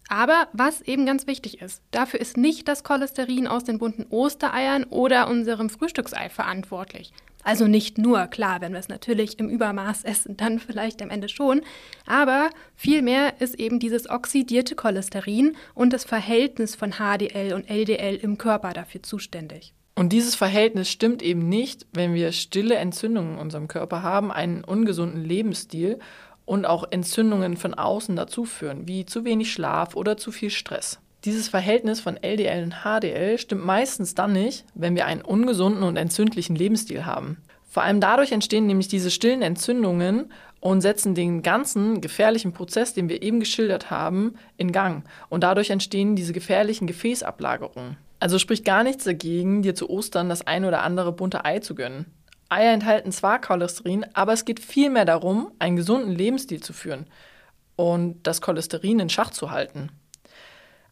Aber 0.10 0.48
was 0.54 0.82
eben 0.82 1.08
ganz 1.08 1.26
wichtig 1.26 1.60
ist, 1.60 1.82
dafür 1.90 2.22
ist 2.22 2.38
nicht 2.38 2.68
das 2.68 2.84
Cholesterin 2.84 3.48
aus 3.48 3.64
den 3.64 3.80
bunten 3.80 4.06
Ostereiern 4.12 4.84
oder 4.84 5.28
unserem 5.28 5.72
Frühstücksei 5.72 6.30
verantwortlich. 6.30 7.14
Also 7.44 7.66
nicht 7.66 7.98
nur, 7.98 8.28
klar, 8.28 8.62
wenn 8.62 8.74
wir 8.74 8.80
es 8.80 8.90
natürlich 8.90 9.40
im 9.40 9.50
Übermaß 9.50 10.04
essen, 10.04 10.38
dann 10.38 10.60
vielleicht 10.60 11.02
am 11.02 11.10
Ende 11.10 11.30
schon. 11.30 11.62
Aber 12.06 12.52
vielmehr 12.76 13.42
ist 13.42 13.56
eben 13.56 13.80
dieses 13.80 14.08
oxidierte 14.08 14.76
Cholesterin 14.76 15.58
und 15.74 15.94
das 15.94 16.04
Verhältnis 16.04 16.76
von 16.76 16.94
HDL 17.00 17.54
und 17.54 17.68
LDL 17.72 18.18
im 18.18 18.38
Körper 18.38 18.74
dafür 18.74 19.02
zuständig. 19.02 19.74
Und 19.98 20.14
dieses 20.14 20.36
Verhältnis 20.36 20.92
stimmt 20.92 21.24
eben 21.24 21.50
nicht, 21.50 21.88
wenn 21.92 22.14
wir 22.14 22.32
stille 22.32 22.76
Entzündungen 22.76 23.34
in 23.34 23.40
unserem 23.40 23.68
Körper 23.68 24.04
haben, 24.04 24.32
einen 24.32 24.64
ungesunden 24.64 25.26
Lebensstil 25.26 25.98
und 26.46 26.68
auch 26.68 26.92
Entzündungen 26.92 27.58
von 27.58 27.74
außen 27.74 28.16
dazu 28.16 28.46
führen, 28.46 28.88
wie 28.88 29.08
zu 29.08 29.26
wenig 29.26 29.52
Schlaf 29.52 29.96
oder 29.96 30.16
zu 30.16 30.32
viel 30.32 30.52
Stress. 30.52 31.00
Dieses 31.26 31.50
Verhältnis 31.50 32.00
von 32.00 32.16
LDL 32.16 32.64
und 32.64 32.84
HDL 32.84 33.40
stimmt 33.40 33.66
meistens 33.66 34.14
dann 34.14 34.34
nicht, 34.34 34.66
wenn 34.76 34.96
wir 34.96 35.08
einen 35.08 35.24
ungesunden 35.24 35.82
und 35.82 35.98
entzündlichen 35.98 36.56
Lebensstil 36.56 37.08
haben. 37.08 37.38
Vor 37.68 37.82
allem 37.82 38.00
dadurch 38.00 38.32
entstehen 38.32 38.68
nämlich 38.68 38.90
diese 38.90 39.10
stillen 39.10 39.42
Entzündungen 39.42 40.32
und 40.60 40.82
setzen 40.82 41.16
den 41.16 41.42
ganzen 41.42 42.02
gefährlichen 42.02 42.54
Prozess, 42.54 42.94
den 42.94 43.10
wir 43.10 43.24
eben 43.24 43.40
geschildert 43.40 43.90
haben, 43.90 44.36
in 44.58 44.72
Gang. 44.72 45.06
Und 45.30 45.44
dadurch 45.44 45.72
entstehen 45.72 46.16
diese 46.16 46.34
gefährlichen 46.34 46.86
Gefäßablagerungen. 46.86 47.98
Also 48.20 48.40
spricht 48.40 48.66
gar 48.66 48.84
nichts 48.84 49.04
dagegen, 49.04 49.62
dir 49.62 49.76
zu 49.76 49.90
Ostern 49.90 50.30
das 50.30 50.46
ein 50.46 50.66
oder 50.66 50.84
andere 50.84 51.12
bunte 51.12 51.46
Ei 51.46 51.60
zu 51.60 51.76
gönnen. 51.76 52.06
Eier 52.50 52.74
enthalten 52.74 53.12
zwar 53.12 53.42
Cholesterin, 53.42 54.06
aber 54.14 54.34
es 54.34 54.46
geht 54.46 54.60
vielmehr 54.60 55.06
darum, 55.06 55.52
einen 55.60 55.76
gesunden 55.76 56.12
Lebensstil 56.12 56.62
zu 56.62 56.74
führen 56.74 57.06
und 57.76 58.26
das 58.26 58.42
Cholesterin 58.42 59.00
in 59.00 59.10
Schach 59.10 59.32
zu 59.32 59.52
halten. 59.52 59.90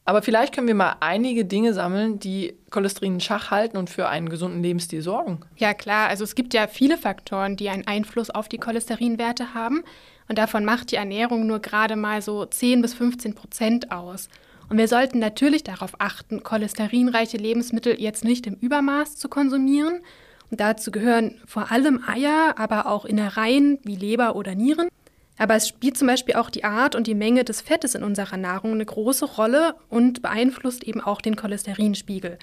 Aber 0.08 0.22
vielleicht 0.22 0.54
können 0.54 0.68
wir 0.68 0.76
mal 0.76 0.98
einige 1.00 1.46
Dinge 1.46 1.74
sammeln, 1.74 2.20
die 2.20 2.56
Cholesterin 2.70 3.16
in 3.16 3.20
Schach 3.20 3.50
halten 3.50 3.76
und 3.78 3.90
für 3.90 4.08
einen 4.08 4.30
gesunden 4.30 4.62
Lebensstil 4.62 5.02
sorgen. 5.02 5.40
Ja 5.56 5.74
klar, 5.74 6.10
also 6.10 6.24
es 6.24 6.36
gibt 6.36 6.54
ja 6.54 6.68
viele 6.68 6.98
Faktoren, 6.98 7.56
die 7.56 7.70
einen 7.70 7.88
Einfluss 7.88 8.30
auf 8.30 8.48
die 8.48 8.60
Cholesterinwerte 8.60 9.56
haben. 9.56 9.84
Und 10.28 10.38
davon 10.38 10.64
macht 10.64 10.92
die 10.92 10.96
Ernährung 10.96 11.48
nur 11.48 11.60
gerade 11.60 11.96
mal 11.96 12.22
so 12.22 12.46
10 12.46 12.84
bis 12.84 12.94
15 12.94 13.34
Prozent 13.34 13.92
aus. 13.92 14.30
Und 14.70 14.78
wir 14.78 14.88
sollten 14.88 15.20
natürlich 15.20 15.64
darauf 15.64 15.94
achten, 16.00 16.44
cholesterinreiche 16.44 17.38
Lebensmittel 17.38 18.00
jetzt 18.00 18.24
nicht 18.24 18.48
im 18.48 18.56
Übermaß 18.56 19.16
zu 19.16 19.30
konsumieren. 19.30 20.02
Und 20.50 20.60
dazu 20.60 20.92
gehören 20.92 21.40
vor 21.46 21.72
allem 21.72 22.04
Eier, 22.08 22.56
aber 22.58 22.88
auch 22.88 23.06
Innereien 23.06 23.80
wie 23.84 23.96
Leber 23.96 24.36
oder 24.36 24.56
Nieren. 24.56 24.90
Aber 25.38 25.56
es 25.56 25.68
spielt 25.68 25.98
zum 25.98 26.08
Beispiel 26.08 26.36
auch 26.36 26.50
die 26.50 26.64
Art 26.64 26.96
und 26.96 27.08
die 27.08 27.16
Menge 27.16 27.44
des 27.44 27.62
Fettes 27.62 27.94
in 27.94 28.04
unserer 28.04 28.38
Nahrung 28.38 28.74
eine 28.74 28.86
große 28.86 29.26
Rolle 29.26 29.76
und 29.90 30.22
beeinflusst 30.22 30.84
eben 30.84 31.02
auch 31.02 31.22
den 31.22 31.36
Cholesterinspiegel. 31.36 32.40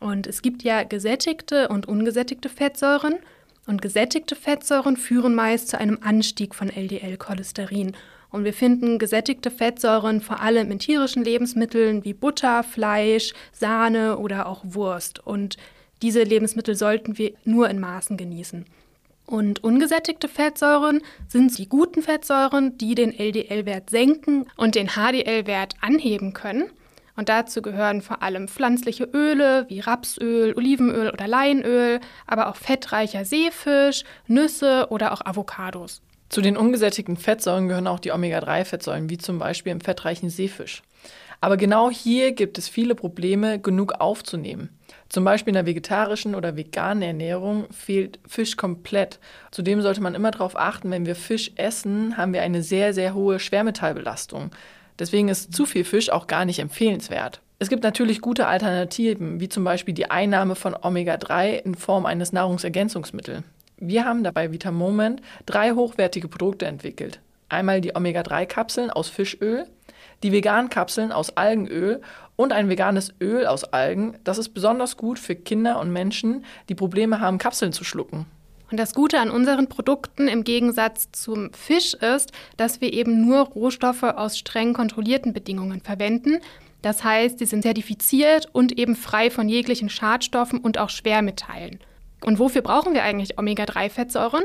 Und 0.00 0.26
es 0.26 0.42
gibt 0.42 0.62
ja 0.62 0.82
gesättigte 0.82 1.68
und 1.68 1.86
ungesättigte 1.86 2.48
Fettsäuren. 2.48 3.16
Und 3.66 3.82
gesättigte 3.82 4.34
Fettsäuren 4.34 4.96
führen 4.96 5.34
meist 5.34 5.68
zu 5.68 5.78
einem 5.78 5.98
Anstieg 6.02 6.54
von 6.54 6.70
LDL-Cholesterin. 6.70 7.94
Und 8.30 8.44
wir 8.44 8.52
finden 8.52 8.98
gesättigte 8.98 9.50
Fettsäuren 9.50 10.20
vor 10.20 10.40
allem 10.40 10.70
in 10.70 10.78
tierischen 10.78 11.24
Lebensmitteln 11.24 12.04
wie 12.04 12.12
Butter, 12.12 12.62
Fleisch, 12.62 13.32
Sahne 13.52 14.18
oder 14.18 14.46
auch 14.46 14.60
Wurst. 14.64 15.24
Und 15.26 15.56
diese 16.02 16.22
Lebensmittel 16.22 16.74
sollten 16.74 17.16
wir 17.18 17.32
nur 17.44 17.70
in 17.70 17.80
Maßen 17.80 18.16
genießen. 18.16 18.66
Und 19.26 19.62
ungesättigte 19.62 20.28
Fettsäuren 20.28 21.02
sind 21.28 21.56
die 21.58 21.68
guten 21.68 22.02
Fettsäuren, 22.02 22.78
die 22.78 22.94
den 22.94 23.12
LDL-Wert 23.12 23.90
senken 23.90 24.46
und 24.56 24.74
den 24.74 24.88
HDL-Wert 24.88 25.74
anheben 25.80 26.32
können. 26.32 26.70
Und 27.14 27.28
dazu 27.28 27.60
gehören 27.60 28.00
vor 28.00 28.22
allem 28.22 28.48
pflanzliche 28.48 29.04
Öle 29.04 29.66
wie 29.68 29.80
Rapsöl, 29.80 30.54
Olivenöl 30.54 31.10
oder 31.10 31.26
Leinöl, 31.26 32.00
aber 32.26 32.48
auch 32.48 32.56
fettreicher 32.56 33.24
Seefisch, 33.24 34.04
Nüsse 34.28 34.86
oder 34.90 35.12
auch 35.12 35.26
Avocados. 35.26 36.00
Zu 36.28 36.40
den 36.42 36.56
ungesättigten 36.56 37.16
Fettsäuren 37.16 37.68
gehören 37.68 37.86
auch 37.86 38.00
die 38.00 38.12
Omega-3-Fettsäuren, 38.12 39.08
wie 39.08 39.18
zum 39.18 39.38
Beispiel 39.38 39.72
im 39.72 39.80
fettreichen 39.80 40.28
Seefisch. 40.28 40.82
Aber 41.40 41.56
genau 41.56 41.90
hier 41.90 42.32
gibt 42.32 42.58
es 42.58 42.68
viele 42.68 42.94
Probleme, 42.94 43.60
genug 43.60 43.92
aufzunehmen. 44.00 44.70
Zum 45.08 45.24
Beispiel 45.24 45.52
in 45.52 45.54
der 45.54 45.66
vegetarischen 45.66 46.34
oder 46.34 46.56
veganen 46.56 47.02
Ernährung 47.02 47.66
fehlt 47.70 48.18
Fisch 48.26 48.56
komplett. 48.56 49.20
Zudem 49.50 49.80
sollte 49.80 50.02
man 50.02 50.14
immer 50.14 50.32
darauf 50.32 50.56
achten, 50.56 50.90
wenn 50.90 51.06
wir 51.06 51.16
Fisch 51.16 51.52
essen, 51.54 52.16
haben 52.16 52.32
wir 52.32 52.42
eine 52.42 52.62
sehr, 52.62 52.92
sehr 52.92 53.14
hohe 53.14 53.38
Schwermetallbelastung. 53.38 54.50
Deswegen 54.98 55.28
ist 55.28 55.54
zu 55.54 55.64
viel 55.64 55.84
Fisch 55.84 56.10
auch 56.10 56.26
gar 56.26 56.44
nicht 56.44 56.58
empfehlenswert. 56.58 57.40
Es 57.60 57.68
gibt 57.68 57.84
natürlich 57.84 58.20
gute 58.20 58.46
Alternativen, 58.46 59.40
wie 59.40 59.48
zum 59.48 59.64
Beispiel 59.64 59.94
die 59.94 60.10
Einnahme 60.10 60.56
von 60.56 60.76
Omega-3 60.80 61.54
in 61.64 61.74
Form 61.74 62.04
eines 62.04 62.32
Nahrungsergänzungsmittels. 62.32 63.42
Wir 63.80 64.04
haben 64.04 64.24
dabei 64.24 64.50
Vitamoment 64.50 65.22
drei 65.46 65.70
hochwertige 65.70 66.26
Produkte 66.26 66.66
entwickelt. 66.66 67.20
Einmal 67.48 67.80
die 67.80 67.94
Omega-3-Kapseln 67.94 68.90
aus 68.90 69.08
Fischöl, 69.08 69.66
die 70.24 70.32
veganen 70.32 70.68
Kapseln 70.68 71.12
aus 71.12 71.36
Algenöl 71.36 72.02
und 72.34 72.52
ein 72.52 72.68
veganes 72.68 73.14
Öl 73.20 73.46
aus 73.46 73.64
Algen. 73.64 74.18
Das 74.24 74.36
ist 74.36 74.48
besonders 74.50 74.96
gut 74.96 75.18
für 75.20 75.36
Kinder 75.36 75.78
und 75.78 75.92
Menschen, 75.92 76.44
die 76.68 76.74
Probleme 76.74 77.20
haben, 77.20 77.38
Kapseln 77.38 77.72
zu 77.72 77.84
schlucken. 77.84 78.26
Und 78.70 78.78
das 78.78 78.94
Gute 78.94 79.20
an 79.20 79.30
unseren 79.30 79.68
Produkten 79.68 80.26
im 80.26 80.42
Gegensatz 80.42 81.10
zum 81.12 81.52
Fisch 81.52 81.94
ist, 81.94 82.32
dass 82.56 82.80
wir 82.80 82.92
eben 82.92 83.24
nur 83.24 83.40
Rohstoffe 83.46 84.02
aus 84.02 84.36
streng 84.36 84.74
kontrollierten 84.74 85.32
Bedingungen 85.32 85.80
verwenden. 85.80 86.40
Das 86.82 87.02
heißt, 87.02 87.38
sie 87.38 87.46
sind 87.46 87.62
zertifiziert 87.62 88.48
und 88.52 88.78
eben 88.78 88.96
frei 88.96 89.30
von 89.30 89.48
jeglichen 89.48 89.88
Schadstoffen 89.88 90.58
und 90.58 90.78
auch 90.78 90.90
Schwermetallen. 90.90 91.78
Und 92.24 92.38
wofür 92.38 92.62
brauchen 92.62 92.94
wir 92.94 93.02
eigentlich 93.02 93.38
Omega-3-Fettsäuren? 93.38 94.44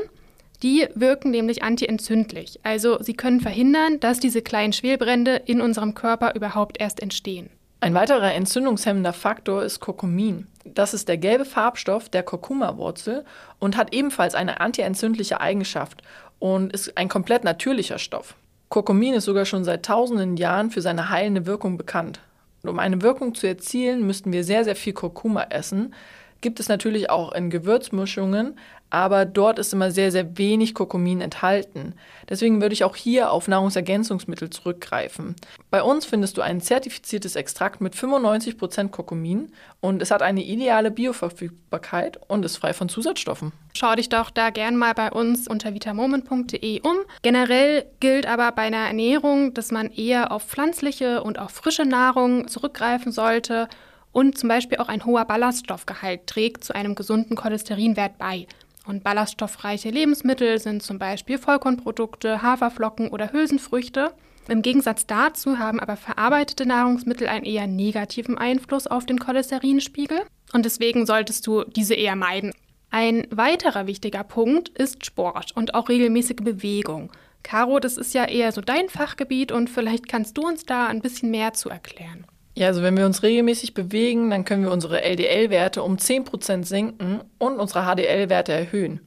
Die 0.62 0.86
wirken 0.94 1.30
nämlich 1.30 1.62
antientzündlich. 1.62 2.60
Also 2.62 3.02
sie 3.02 3.14
können 3.14 3.40
verhindern, 3.40 4.00
dass 4.00 4.20
diese 4.20 4.42
kleinen 4.42 4.72
Schwelbrände 4.72 5.36
in 5.44 5.60
unserem 5.60 5.94
Körper 5.94 6.34
überhaupt 6.34 6.80
erst 6.80 7.00
entstehen. 7.00 7.50
Ein 7.80 7.92
weiterer 7.92 8.32
entzündungshemmender 8.32 9.12
Faktor 9.12 9.62
ist 9.62 9.80
Kurkumin. 9.80 10.46
Das 10.64 10.94
ist 10.94 11.08
der 11.08 11.18
gelbe 11.18 11.44
Farbstoff 11.44 12.08
der 12.08 12.22
Kurkuma-Wurzel 12.22 13.26
und 13.58 13.76
hat 13.76 13.92
ebenfalls 13.92 14.34
eine 14.34 14.60
antientzündliche 14.60 15.40
Eigenschaft 15.40 16.02
und 16.38 16.72
ist 16.72 16.96
ein 16.96 17.10
komplett 17.10 17.44
natürlicher 17.44 17.98
Stoff. 17.98 18.36
Kurkumin 18.70 19.14
ist 19.14 19.26
sogar 19.26 19.44
schon 19.44 19.64
seit 19.64 19.84
tausenden 19.84 20.38
Jahren 20.38 20.70
für 20.70 20.80
seine 20.80 21.10
heilende 21.10 21.44
Wirkung 21.44 21.76
bekannt. 21.76 22.20
Und 22.62 22.70
um 22.70 22.78
eine 22.78 23.02
Wirkung 23.02 23.34
zu 23.34 23.46
erzielen, 23.46 24.06
müssten 24.06 24.32
wir 24.32 24.44
sehr, 24.44 24.64
sehr 24.64 24.76
viel 24.76 24.94
Kurkuma 24.94 25.42
essen. 25.50 25.94
Gibt 26.44 26.60
es 26.60 26.68
natürlich 26.68 27.08
auch 27.08 27.32
in 27.32 27.48
Gewürzmischungen, 27.48 28.58
aber 28.90 29.24
dort 29.24 29.58
ist 29.58 29.72
immer 29.72 29.90
sehr, 29.90 30.12
sehr 30.12 30.36
wenig 30.36 30.74
Kurkumin 30.74 31.22
enthalten. 31.22 31.94
Deswegen 32.28 32.60
würde 32.60 32.74
ich 32.74 32.84
auch 32.84 32.96
hier 32.96 33.32
auf 33.32 33.48
Nahrungsergänzungsmittel 33.48 34.50
zurückgreifen. 34.50 35.36
Bei 35.70 35.82
uns 35.82 36.04
findest 36.04 36.36
du 36.36 36.42
ein 36.42 36.60
zertifiziertes 36.60 37.34
Extrakt 37.34 37.80
mit 37.80 37.94
95% 37.94 38.90
Kurkumin 38.90 39.52
und 39.80 40.02
es 40.02 40.10
hat 40.10 40.20
eine 40.20 40.44
ideale 40.44 40.90
Bioverfügbarkeit 40.90 42.20
und 42.28 42.44
ist 42.44 42.58
frei 42.58 42.74
von 42.74 42.90
Zusatzstoffen. 42.90 43.52
Schau 43.74 43.94
dich 43.94 44.10
doch 44.10 44.28
da 44.28 44.50
gern 44.50 44.76
mal 44.76 44.92
bei 44.92 45.10
uns 45.10 45.48
unter 45.48 45.72
vitamoment.de 45.72 46.82
um. 46.82 46.96
Generell 47.22 47.86
gilt 48.00 48.26
aber 48.26 48.52
bei 48.52 48.64
einer 48.64 48.86
Ernährung, 48.86 49.54
dass 49.54 49.72
man 49.72 49.90
eher 49.90 50.30
auf 50.30 50.42
pflanzliche 50.42 51.22
und 51.22 51.38
auf 51.38 51.52
frische 51.52 51.86
Nahrung 51.86 52.48
zurückgreifen 52.48 53.12
sollte 53.12 53.66
und 54.14 54.38
zum 54.38 54.48
Beispiel 54.48 54.78
auch 54.78 54.88
ein 54.88 55.04
hoher 55.04 55.26
Ballaststoffgehalt 55.26 56.26
trägt 56.26 56.64
zu 56.64 56.74
einem 56.74 56.94
gesunden 56.94 57.36
Cholesterinwert 57.36 58.16
bei. 58.16 58.46
Und 58.86 59.02
ballaststoffreiche 59.02 59.90
Lebensmittel 59.90 60.58
sind 60.60 60.82
zum 60.82 60.98
Beispiel 60.98 61.36
Vollkornprodukte, 61.36 62.40
Haferflocken 62.40 63.08
oder 63.08 63.32
Hülsenfrüchte. 63.32 64.12
Im 64.48 64.62
Gegensatz 64.62 65.06
dazu 65.06 65.58
haben 65.58 65.80
aber 65.80 65.96
verarbeitete 65.96 66.64
Nahrungsmittel 66.64 67.26
einen 67.26 67.44
eher 67.44 67.66
negativen 67.66 68.38
Einfluss 68.38 68.86
auf 68.86 69.04
den 69.04 69.18
Cholesterinspiegel 69.18 70.22
und 70.52 70.64
deswegen 70.64 71.06
solltest 71.06 71.46
du 71.46 71.64
diese 71.64 71.94
eher 71.94 72.14
meiden. 72.14 72.52
Ein 72.90 73.26
weiterer 73.30 73.88
wichtiger 73.88 74.22
Punkt 74.22 74.68
ist 74.68 75.04
Sport 75.04 75.56
und 75.56 75.74
auch 75.74 75.88
regelmäßige 75.88 76.36
Bewegung. 76.36 77.10
Caro, 77.42 77.80
das 77.80 77.96
ist 77.96 78.14
ja 78.14 78.26
eher 78.26 78.52
so 78.52 78.60
dein 78.60 78.88
Fachgebiet 78.88 79.50
und 79.50 79.68
vielleicht 79.68 80.08
kannst 80.08 80.38
du 80.38 80.42
uns 80.42 80.64
da 80.64 80.86
ein 80.86 81.00
bisschen 81.00 81.32
mehr 81.32 81.54
zu 81.54 81.68
erklären. 81.68 82.26
Ja, 82.56 82.68
also 82.68 82.82
wenn 82.82 82.96
wir 82.96 83.06
uns 83.06 83.22
regelmäßig 83.22 83.74
bewegen, 83.74 84.30
dann 84.30 84.44
können 84.44 84.62
wir 84.62 84.70
unsere 84.70 85.02
LDL-Werte 85.02 85.82
um 85.82 85.96
10% 85.96 86.64
senken 86.64 87.20
und 87.38 87.58
unsere 87.58 87.84
HDL-Werte 87.84 88.52
erhöhen. 88.52 89.00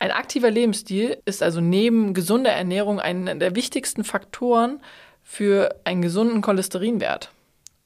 Ein 0.00 0.10
aktiver 0.10 0.50
Lebensstil 0.50 1.18
ist 1.24 1.42
also 1.42 1.60
neben 1.60 2.14
gesunder 2.14 2.50
Ernährung 2.50 2.98
einer 2.98 3.36
der 3.36 3.54
wichtigsten 3.54 4.02
Faktoren 4.02 4.80
für 5.22 5.80
einen 5.84 6.02
gesunden 6.02 6.42
Cholesterinwert. 6.42 7.30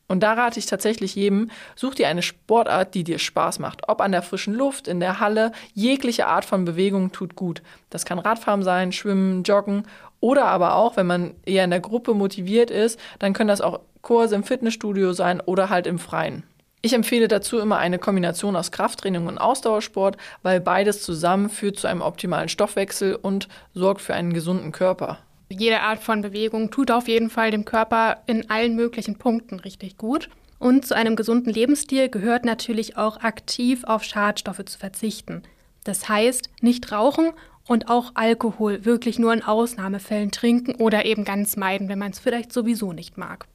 Und 0.08 0.20
da 0.22 0.32
rate 0.32 0.58
ich 0.58 0.66
tatsächlich 0.66 1.14
jedem, 1.14 1.50
such 1.76 1.94
dir 1.94 2.08
eine 2.08 2.22
Sportart, 2.22 2.94
die 2.94 3.04
dir 3.04 3.18
Spaß 3.18 3.58
macht. 3.58 3.88
Ob 3.88 4.00
an 4.00 4.12
der 4.12 4.22
frischen 4.22 4.54
Luft, 4.54 4.88
in 4.88 5.00
der 5.00 5.20
Halle, 5.20 5.52
jegliche 5.74 6.26
Art 6.26 6.46
von 6.46 6.64
Bewegung 6.64 7.12
tut 7.12 7.36
gut. 7.36 7.62
Das 7.90 8.06
kann 8.06 8.18
Radfahren 8.18 8.62
sein, 8.62 8.92
Schwimmen, 8.92 9.42
Joggen 9.42 9.84
oder 10.20 10.46
aber 10.46 10.74
auch, 10.74 10.96
wenn 10.96 11.06
man 11.06 11.34
eher 11.44 11.64
in 11.64 11.70
der 11.70 11.80
Gruppe 11.80 12.14
motiviert 12.14 12.70
ist, 12.70 12.98
dann 13.18 13.34
können 13.34 13.48
das 13.48 13.60
auch 13.60 13.80
Kurse 14.02 14.34
im 14.34 14.44
Fitnessstudio 14.44 15.12
sein 15.12 15.40
oder 15.40 15.70
halt 15.70 15.86
im 15.86 15.98
Freien. 15.98 16.44
Ich 16.80 16.94
empfehle 16.94 17.28
dazu 17.28 17.58
immer 17.58 17.78
eine 17.78 17.98
Kombination 17.98 18.54
aus 18.54 18.70
Krafttraining 18.70 19.26
und 19.26 19.38
Ausdauersport, 19.38 20.16
weil 20.42 20.60
beides 20.60 21.02
zusammen 21.02 21.50
führt 21.50 21.78
zu 21.78 21.88
einem 21.88 22.02
optimalen 22.02 22.48
Stoffwechsel 22.48 23.16
und 23.16 23.48
sorgt 23.74 24.00
für 24.00 24.14
einen 24.14 24.32
gesunden 24.32 24.70
Körper. 24.70 25.18
Jede 25.48 25.80
Art 25.80 26.00
von 26.00 26.20
Bewegung 26.20 26.70
tut 26.70 26.90
auf 26.90 27.08
jeden 27.08 27.30
Fall 27.30 27.50
dem 27.50 27.64
Körper 27.64 28.18
in 28.26 28.50
allen 28.50 28.76
möglichen 28.76 29.16
Punkten 29.16 29.60
richtig 29.60 29.96
gut. 29.96 30.28
Und 30.58 30.84
zu 30.84 30.94
einem 30.94 31.16
gesunden 31.16 31.52
Lebensstil 31.52 32.08
gehört 32.08 32.44
natürlich 32.44 32.96
auch 32.96 33.20
aktiv 33.20 33.84
auf 33.84 34.02
Schadstoffe 34.02 34.64
zu 34.64 34.78
verzichten. 34.78 35.42
Das 35.84 36.08
heißt, 36.08 36.50
nicht 36.60 36.92
rauchen 36.92 37.30
und 37.66 37.88
auch 37.88 38.12
Alkohol 38.14 38.84
wirklich 38.84 39.18
nur 39.18 39.32
in 39.32 39.42
Ausnahmefällen 39.42 40.32
trinken 40.32 40.74
oder 40.76 41.04
eben 41.04 41.24
ganz 41.24 41.56
meiden, 41.56 41.88
wenn 41.88 41.98
man 41.98 42.10
es 42.10 42.18
vielleicht 42.18 42.52
sowieso 42.52 42.92
nicht 42.92 43.16
mag. 43.16 43.46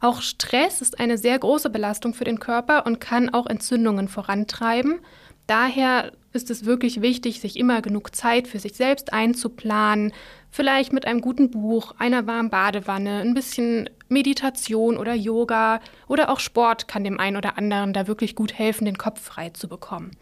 Auch 0.00 0.20
Stress 0.20 0.82
ist 0.82 1.00
eine 1.00 1.16
sehr 1.16 1.38
große 1.38 1.70
Belastung 1.70 2.12
für 2.12 2.24
den 2.24 2.38
Körper 2.38 2.84
und 2.84 3.00
kann 3.00 3.32
auch 3.32 3.46
Entzündungen 3.46 4.08
vorantreiben. 4.08 5.00
Daher 5.46 6.12
ist 6.32 6.50
es 6.50 6.64
wirklich 6.64 7.00
wichtig, 7.00 7.40
sich 7.40 7.58
immer 7.58 7.82
genug 7.82 8.14
Zeit 8.14 8.48
für 8.48 8.58
sich 8.58 8.74
selbst 8.74 9.12
einzuplanen, 9.12 10.12
vielleicht 10.50 10.92
mit 10.92 11.06
einem 11.06 11.20
guten 11.20 11.50
Buch, 11.50 11.94
einer 11.98 12.26
warmen 12.26 12.50
Badewanne, 12.50 13.20
ein 13.20 13.34
bisschen 13.34 13.90
Meditation 14.08 14.96
oder 14.96 15.14
Yoga 15.14 15.80
oder 16.08 16.30
auch 16.30 16.40
Sport 16.40 16.88
kann 16.88 17.04
dem 17.04 17.20
einen 17.20 17.36
oder 17.36 17.58
anderen 17.58 17.92
da 17.92 18.06
wirklich 18.06 18.34
gut 18.34 18.54
helfen, 18.54 18.84
den 18.84 18.98
Kopf 18.98 19.20
frei 19.20 19.50
zu 19.50 19.68
bekommen. 19.68 20.12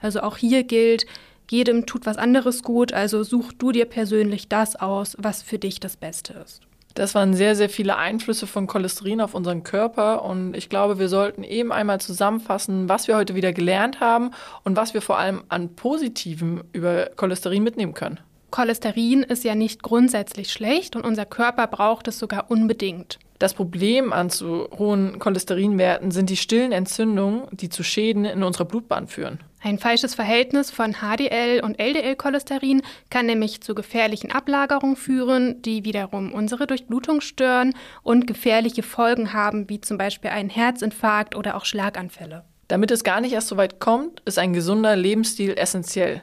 Also 0.00 0.20
auch 0.20 0.36
hier 0.36 0.64
gilt, 0.64 1.06
jedem 1.50 1.86
tut 1.86 2.06
was 2.06 2.16
anderes 2.16 2.62
gut, 2.62 2.92
also 2.92 3.22
such 3.22 3.52
du 3.52 3.72
dir 3.72 3.86
persönlich 3.86 4.48
das 4.48 4.76
aus, 4.76 5.16
was 5.18 5.42
für 5.42 5.58
dich 5.58 5.80
das 5.80 5.96
Beste 5.96 6.32
ist. 6.34 6.60
Das 6.96 7.14
waren 7.14 7.34
sehr, 7.34 7.54
sehr 7.54 7.68
viele 7.68 7.98
Einflüsse 7.98 8.46
von 8.46 8.66
Cholesterin 8.66 9.20
auf 9.20 9.34
unseren 9.34 9.64
Körper 9.64 10.24
und 10.24 10.56
ich 10.56 10.70
glaube, 10.70 10.98
wir 10.98 11.10
sollten 11.10 11.44
eben 11.44 11.70
einmal 11.70 12.00
zusammenfassen, 12.00 12.88
was 12.88 13.06
wir 13.06 13.16
heute 13.16 13.34
wieder 13.34 13.52
gelernt 13.52 14.00
haben 14.00 14.30
und 14.64 14.78
was 14.78 14.94
wir 14.94 15.02
vor 15.02 15.18
allem 15.18 15.42
an 15.50 15.76
Positiven 15.76 16.64
über 16.72 17.10
Cholesterin 17.14 17.62
mitnehmen 17.62 17.92
können. 17.92 18.18
Cholesterin 18.50 19.24
ist 19.24 19.44
ja 19.44 19.54
nicht 19.54 19.82
grundsätzlich 19.82 20.50
schlecht 20.50 20.96
und 20.96 21.04
unser 21.04 21.26
Körper 21.26 21.66
braucht 21.66 22.08
es 22.08 22.18
sogar 22.18 22.50
unbedingt. 22.50 23.18
Das 23.38 23.52
Problem 23.52 24.14
an 24.14 24.30
zu 24.30 24.66
hohen 24.78 25.18
Cholesterinwerten 25.18 26.10
sind 26.10 26.30
die 26.30 26.38
stillen 26.38 26.72
Entzündungen, 26.72 27.42
die 27.52 27.68
zu 27.68 27.82
Schäden 27.82 28.24
in 28.24 28.42
unserer 28.42 28.64
Blutbahn 28.64 29.06
führen. 29.06 29.40
Ein 29.66 29.80
falsches 29.80 30.14
Verhältnis 30.14 30.70
von 30.70 30.94
HDL 31.00 31.60
und 31.60 31.80
LDL-Cholesterin 31.80 32.82
kann 33.10 33.26
nämlich 33.26 33.62
zu 33.62 33.74
gefährlichen 33.74 34.30
Ablagerungen 34.30 34.94
führen, 34.94 35.60
die 35.60 35.84
wiederum 35.84 36.32
unsere 36.32 36.68
Durchblutung 36.68 37.20
stören 37.20 37.74
und 38.04 38.28
gefährliche 38.28 38.84
Folgen 38.84 39.32
haben, 39.32 39.68
wie 39.68 39.80
zum 39.80 39.98
Beispiel 39.98 40.30
einen 40.30 40.50
Herzinfarkt 40.50 41.34
oder 41.34 41.56
auch 41.56 41.64
Schlaganfälle. 41.64 42.44
Damit 42.68 42.92
es 42.92 43.02
gar 43.02 43.20
nicht 43.20 43.32
erst 43.32 43.48
so 43.48 43.56
weit 43.56 43.80
kommt, 43.80 44.20
ist 44.24 44.38
ein 44.38 44.52
gesunder 44.52 44.94
Lebensstil 44.94 45.54
essentiell. 45.58 46.22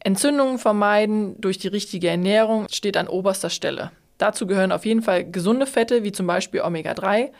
Entzündungen 0.00 0.58
vermeiden 0.58 1.40
durch 1.40 1.56
die 1.56 1.68
richtige 1.68 2.10
Ernährung 2.10 2.66
steht 2.70 2.98
an 2.98 3.08
oberster 3.08 3.48
Stelle. 3.48 3.90
Dazu 4.18 4.46
gehören 4.46 4.72
auf 4.72 4.84
jeden 4.84 5.00
Fall 5.00 5.24
gesunde 5.24 5.64
Fette 5.64 6.02
wie 6.02 6.12
zum 6.12 6.26
Beispiel 6.26 6.60
Omega-3, 6.60 7.30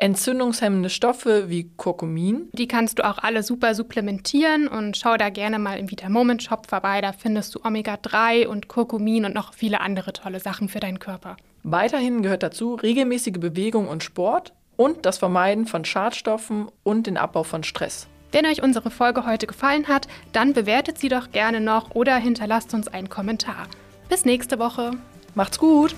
entzündungshemmende 0.00 0.90
Stoffe 0.90 1.48
wie 1.48 1.70
Kurkumin. 1.76 2.48
Die 2.52 2.66
kannst 2.66 2.98
du 2.98 3.06
auch 3.06 3.18
alle 3.18 3.42
super 3.42 3.74
supplementieren 3.74 4.66
und 4.66 4.96
schau 4.96 5.16
da 5.16 5.28
gerne 5.28 5.58
mal 5.58 5.78
im 5.78 5.90
Vitamoment 5.90 6.42
Shop 6.42 6.66
vorbei. 6.68 7.00
Da 7.00 7.12
findest 7.12 7.54
du 7.54 7.60
Omega-3 7.62 8.46
und 8.46 8.68
Kurkumin 8.68 9.26
und 9.26 9.34
noch 9.34 9.52
viele 9.52 9.80
andere 9.80 10.12
tolle 10.12 10.40
Sachen 10.40 10.68
für 10.68 10.80
deinen 10.80 10.98
Körper. 10.98 11.36
Weiterhin 11.62 12.22
gehört 12.22 12.42
dazu 12.42 12.74
regelmäßige 12.74 13.38
Bewegung 13.38 13.88
und 13.88 14.02
Sport 14.02 14.54
und 14.76 15.04
das 15.04 15.18
Vermeiden 15.18 15.66
von 15.66 15.84
Schadstoffen 15.84 16.68
und 16.82 17.06
den 17.06 17.18
Abbau 17.18 17.42
von 17.42 17.62
Stress. 17.62 18.08
Wenn 18.32 18.46
euch 18.46 18.62
unsere 18.62 18.90
Folge 18.90 19.26
heute 19.26 19.46
gefallen 19.46 19.88
hat, 19.88 20.08
dann 20.32 20.54
bewertet 20.54 20.98
sie 20.98 21.08
doch 21.08 21.32
gerne 21.32 21.60
noch 21.60 21.94
oder 21.94 22.16
hinterlasst 22.16 22.72
uns 22.72 22.88
einen 22.88 23.10
Kommentar. 23.10 23.66
Bis 24.08 24.24
nächste 24.24 24.58
Woche. 24.58 24.92
Macht's 25.34 25.58
gut! 25.58 25.94